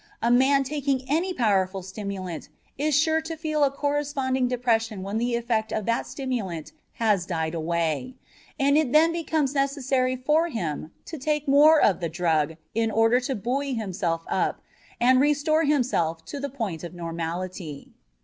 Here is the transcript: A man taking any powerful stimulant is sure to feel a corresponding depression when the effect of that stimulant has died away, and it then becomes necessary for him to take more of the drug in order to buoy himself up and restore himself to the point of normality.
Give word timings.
A 0.19 0.31
man 0.31 0.63
taking 0.63 1.03
any 1.07 1.31
powerful 1.31 1.83
stimulant 1.83 2.49
is 2.75 2.95
sure 2.97 3.21
to 3.21 3.37
feel 3.37 3.63
a 3.63 3.69
corresponding 3.69 4.47
depression 4.47 5.03
when 5.03 5.19
the 5.19 5.35
effect 5.35 5.71
of 5.71 5.85
that 5.85 6.07
stimulant 6.07 6.71
has 6.93 7.27
died 7.27 7.53
away, 7.53 8.15
and 8.59 8.79
it 8.79 8.93
then 8.93 9.11
becomes 9.11 9.53
necessary 9.53 10.15
for 10.15 10.47
him 10.47 10.89
to 11.05 11.19
take 11.19 11.47
more 11.47 11.79
of 11.79 11.99
the 11.99 12.09
drug 12.09 12.57
in 12.73 12.89
order 12.89 13.19
to 13.19 13.35
buoy 13.35 13.75
himself 13.75 14.23
up 14.27 14.63
and 14.99 15.21
restore 15.21 15.65
himself 15.65 16.25
to 16.25 16.39
the 16.39 16.49
point 16.49 16.83
of 16.83 16.95
normality. 16.95 17.93